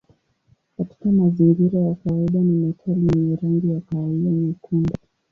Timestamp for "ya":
1.79-1.95, 3.71-3.81